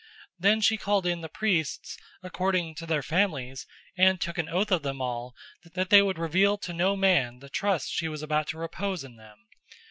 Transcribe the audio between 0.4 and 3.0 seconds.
she called in the priests according to